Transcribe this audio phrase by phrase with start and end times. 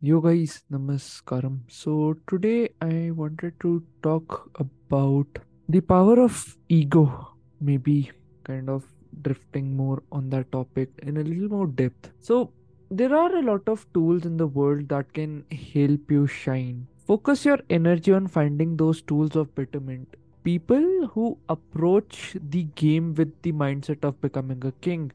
[0.00, 1.58] Yo guys, namaskaram.
[1.66, 5.26] So today I wanted to talk about
[5.68, 8.12] the power of ego, maybe
[8.44, 8.84] kind of
[9.22, 12.12] drifting more on that topic in a little more depth.
[12.20, 12.52] So
[12.92, 16.86] there are a lot of tools in the world that can help you shine.
[17.04, 20.14] Focus your energy on finding those tools of betterment.
[20.44, 25.10] People who approach the game with the mindset of becoming a king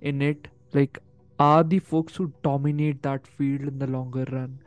[0.00, 1.00] in it, like
[1.38, 4.58] are the folks who dominate that field in the longer run.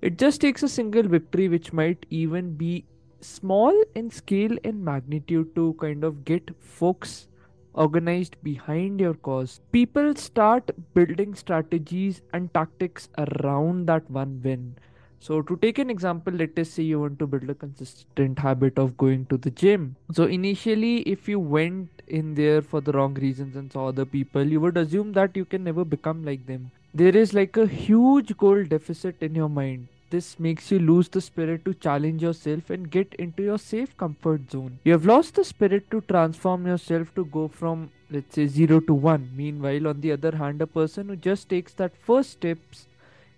[0.00, 2.84] It just takes a single victory, which might even be
[3.20, 7.28] small in scale and magnitude, to kind of get folks
[7.72, 9.60] organized behind your cause.
[9.72, 14.76] People start building strategies and tactics around that one win.
[15.20, 18.78] So, to take an example, let us say you want to build a consistent habit
[18.78, 19.96] of going to the gym.
[20.12, 24.42] So, initially, if you went in there for the wrong reasons and saw other people,
[24.42, 26.70] you would assume that you can never become like them.
[26.92, 29.88] There is like a huge goal deficit in your mind.
[30.10, 34.48] This makes you lose the spirit to challenge yourself and get into your safe comfort
[34.50, 34.78] zone.
[34.84, 38.94] You have lost the spirit to transform yourself to go from, let's say, 0 to
[38.94, 39.30] 1.
[39.34, 42.86] Meanwhile, on the other hand, a person who just takes that first steps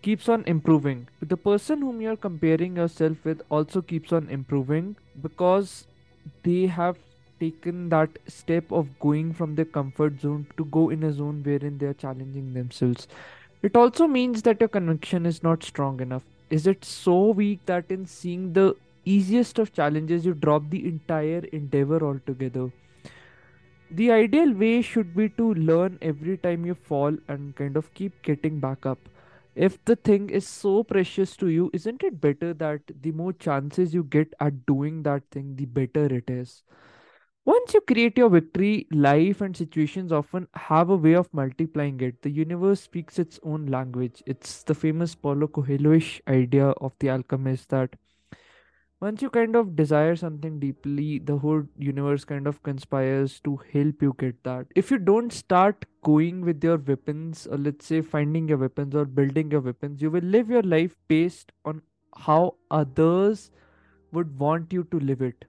[0.03, 1.09] keeps on improving.
[1.21, 5.87] The person whom you're comparing yourself with also keeps on improving because
[6.43, 6.97] they have
[7.41, 11.79] taken that step of going from their comfort zone to go in a zone wherein
[11.79, 13.09] they are challenging themselves.
[13.63, 16.23] It also means that your conviction is not strong enough.
[16.51, 21.45] Is it so weak that in seeing the easiest of challenges, you drop the entire
[21.53, 22.71] endeavor altogether?
[23.91, 28.23] The ideal way should be to learn every time you fall and kind of keep
[28.23, 28.99] getting back up.
[29.57, 33.95] If the thing is so precious to you, isn't it better that the more chances
[33.95, 36.63] you get at doing that thing, the better it is?
[37.45, 42.21] Once you create your victory, life and situations often have a way of multiplying it.
[42.23, 44.23] The universe speaks its own language.
[44.27, 47.97] It's the famous Paulo Coelho-ish idea of the alchemist that
[49.01, 54.03] once you kind of desire something deeply, the whole universe kind of conspires to help
[54.03, 54.67] you get that.
[54.75, 59.05] If you don't start going with your weapons, or let's say finding your weapons or
[59.05, 61.83] building your weapons, you will live your life based on
[62.17, 63.51] how others
[64.13, 65.45] would want you to live it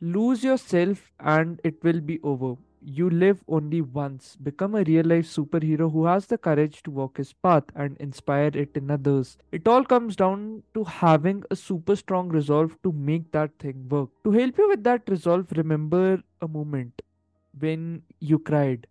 [0.00, 2.56] Lose yourself and it will be over.
[2.86, 4.36] You live only once.
[4.36, 8.50] Become a real life superhero who has the courage to walk his path and inspire
[8.52, 9.38] it in others.
[9.52, 14.10] It all comes down to having a super strong resolve to make that thing work.
[14.24, 17.00] To help you with that resolve, remember a moment
[17.58, 18.86] when you cried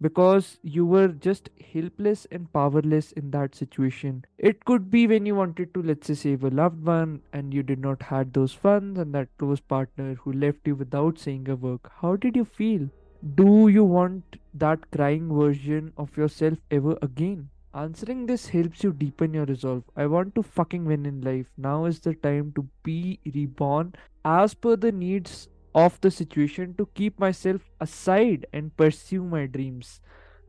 [0.00, 4.24] because you were just helpless and powerless in that situation.
[4.38, 7.64] It could be when you wanted to, let's say, save a loved one and you
[7.64, 11.56] did not had those funds and that close partner who left you without saying a
[11.56, 11.80] word.
[12.00, 12.90] How did you feel?
[13.32, 17.48] Do you want that crying version of yourself ever again?
[17.72, 19.82] Answering this helps you deepen your resolve.
[19.96, 21.46] I want to fucking win in life.
[21.56, 23.94] Now is the time to be reborn
[24.26, 30.02] as per the needs of the situation to keep myself aside and pursue my dreams.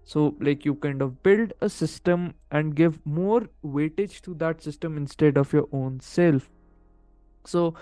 [0.04, 4.98] So, like, you kind of build a system and give more weightage to that system
[4.98, 6.52] instead of your own self.
[7.46, 7.74] So,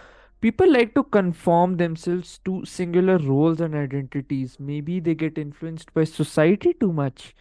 [0.43, 4.57] people like to conform themselves to singular roles and identities.
[4.59, 7.33] Maybe they get influenced by society too much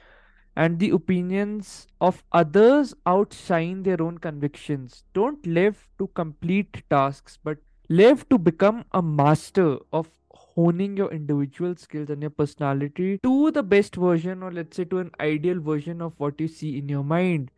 [0.54, 5.02] and the opinions of others outshine their own convictions.
[5.14, 7.58] Don't live to complete tasks, but
[7.88, 13.64] live to become a master of honing your individual skills and your personality to the
[13.64, 17.02] best version, or let's say to an ideal version of what you see in your
[17.02, 17.50] mind.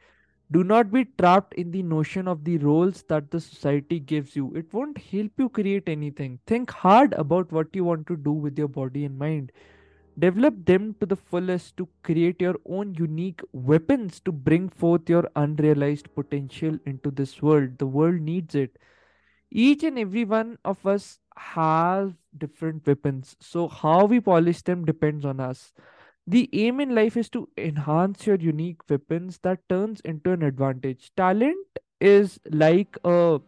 [0.51, 4.55] Do not be trapped in the notion of the roles that the society gives you.
[4.55, 6.39] It won't help you create anything.
[6.47, 9.53] Think hard about what you want to do with your body and mind
[10.19, 15.29] Develop them to the fullest to create your own unique weapons to bring forth your
[15.35, 17.79] unrealized potential into this world.
[17.79, 18.79] The world needs it.
[19.51, 23.37] Each and every one of us have different weapons.
[23.41, 25.73] So, how we polish them depends on us.
[26.27, 31.13] The aim in life is to enhance your unique weapons that turns into an advantage.
[31.17, 33.41] Talent is like a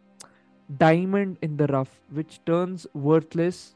[0.77, 3.75] diamond in the rough, which turns worthless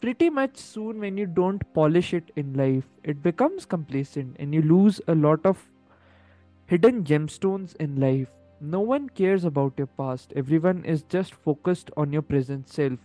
[0.00, 2.84] pretty much soon when you don't polish it in life.
[3.02, 5.68] It becomes complacent and you lose a lot of
[6.66, 8.30] hidden gemstones in life.
[8.60, 10.32] No one cares about your past.
[10.36, 12.98] Everyone is just focused on your present self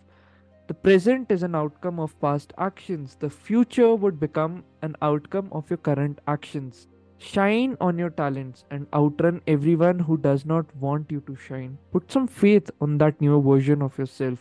[0.68, 5.70] the present is an outcome of past actions the future would become an outcome of
[5.70, 11.22] your current actions shine on your talents and outrun everyone who does not want you
[11.22, 14.40] to shine put some faith on that newer version of yourself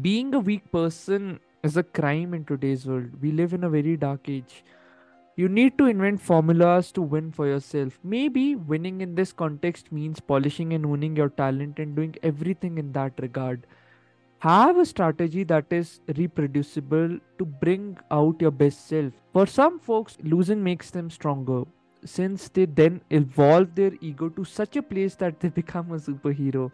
[0.00, 3.20] being a weak person is a crime in today's world.
[3.20, 4.64] We live in a very dark age.
[5.36, 7.98] You need to invent formulas to win for yourself.
[8.02, 12.92] Maybe winning in this context means polishing and owning your talent and doing everything in
[12.92, 13.66] that regard.
[14.40, 19.14] Have a strategy that is reproducible to bring out your best self.
[19.32, 21.64] For some folks, losing makes them stronger
[22.04, 26.70] since they then evolve their ego to such a place that they become a superhero.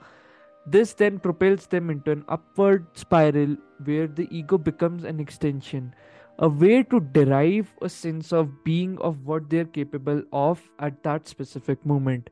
[0.66, 5.94] This then propels them into an upward spiral where the ego becomes an extension,
[6.40, 11.28] a way to derive a sense of being of what they're capable of at that
[11.28, 12.28] specific moment.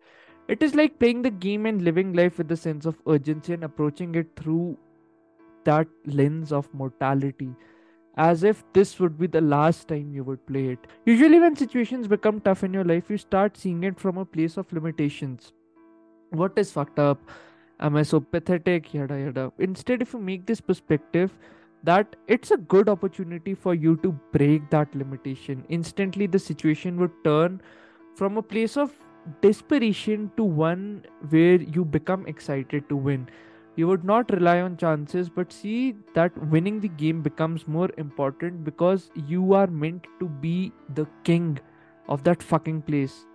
[0.48, 3.62] It is like playing the game and living life with a sense of urgency and
[3.62, 4.76] approaching it through
[5.64, 7.54] that lens of mortality
[8.16, 10.86] as if this would be the last time you would play it.
[11.06, 14.56] Usually, when situations become tough in your life, you start seeing it from a place
[14.56, 15.52] of limitations.
[16.30, 17.18] What is fucked up?
[17.78, 18.92] Am I so pathetic?
[18.92, 19.52] Yada yada.
[19.58, 21.38] Instead, if you make this perspective
[21.82, 27.12] that it's a good opportunity for you to break that limitation, instantly the situation would
[27.24, 27.62] turn
[28.16, 28.92] from a place of
[29.40, 33.28] desperation to one where you become excited to win
[33.76, 38.64] you would not rely on chances but see that winning the game becomes more important
[38.64, 41.58] because you are meant to be the king
[42.08, 43.26] of that fucking place.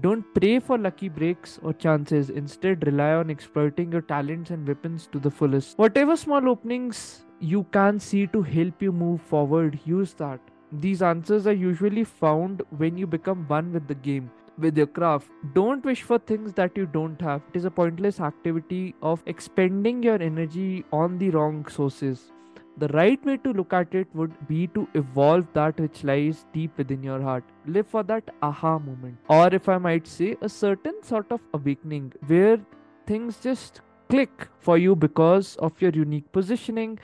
[0.00, 2.30] Don't pray for lucky breaks or chances.
[2.30, 5.76] Instead rely on exploiting your talents and weapons to the fullest.
[5.76, 10.40] Whatever small openings you can see to help you move forward use that.
[10.72, 15.30] These answers are usually found when you become one with the game with your craft.
[15.54, 17.42] Don't wish for things that you don't have.
[17.52, 22.32] It is a pointless activity of expending your energy on the wrong sources.
[22.78, 26.76] The right way to look at it would be to evolve that which lies deep
[26.78, 27.44] within your heart.
[27.66, 29.18] Live for that aha moment.
[29.28, 32.58] Or, if I might say, a certain sort of awakening where
[33.06, 36.98] things just click for you because of your unique positioning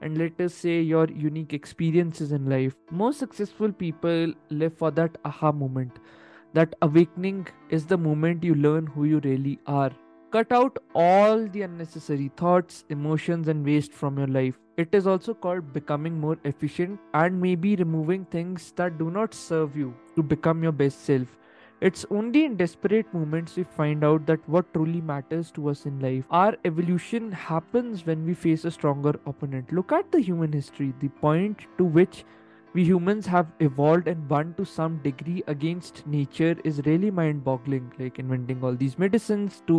[0.00, 2.74] and let us say your unique experiences in life.
[2.90, 5.98] Most successful people live for that aha moment
[6.54, 9.90] that awakening is the moment you learn who you really are.
[10.30, 14.58] Cut out all the unnecessary thoughts, emotions, and waste from your life.
[14.76, 19.76] It is also called becoming more efficient and maybe removing things that do not serve
[19.76, 21.26] you to become your best self.
[21.80, 26.00] It's only in desperate moments we find out that what truly matters to us in
[26.00, 26.24] life.
[26.30, 29.72] Our evolution happens when we face a stronger opponent.
[29.72, 32.24] Look at the human history, the point to which
[32.78, 37.86] we humans have evolved and won to some degree against nature is really mind boggling
[37.98, 39.78] like inventing all these medicines to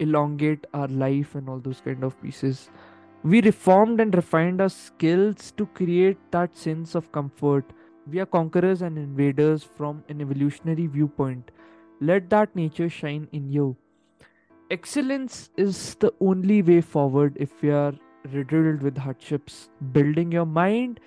[0.00, 2.68] elongate our life and all those kind of pieces.
[3.22, 7.72] We reformed and refined our skills to create that sense of comfort.
[8.06, 11.52] We are conquerors and invaders from an evolutionary viewpoint.
[12.02, 13.78] Let that nature shine in you.
[14.70, 17.94] Excellence is the only way forward if we are
[18.30, 19.70] riddled with hardships.
[19.92, 21.00] Building your mind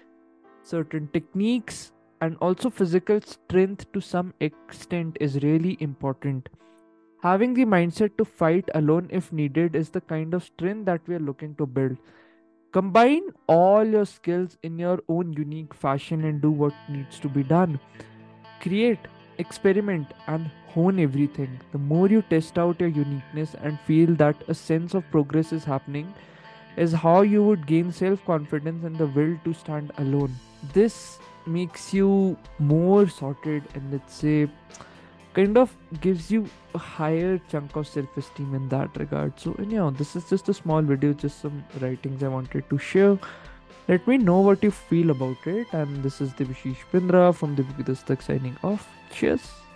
[0.67, 1.91] certain techniques
[2.21, 6.49] and also physical strength to some extent is really important.
[7.23, 11.15] Having the mindset to fight alone if needed is the kind of strength that we
[11.15, 11.97] are looking to build.
[12.73, 17.43] Combine all your skills in your own unique fashion and do what needs to be
[17.43, 17.79] done.
[18.61, 18.99] Create,
[19.37, 21.59] experiment, and hone everything.
[21.71, 25.63] The more you test out your uniqueness and feel that a sense of progress is
[25.63, 26.13] happening,
[26.77, 30.35] is how you would gain self confidence and the will to stand alone.
[30.73, 34.47] This makes you more sorted and let's say
[35.33, 39.39] kind of gives you a higher chunk of self-esteem in that regard.
[39.39, 43.19] So anyhow this is just a small video just some writings i wanted to share.
[43.87, 45.67] Let me know what you feel about it.
[45.71, 48.89] And this is the Debashish Pindra from the Dastak signing off.
[49.11, 49.66] Cheers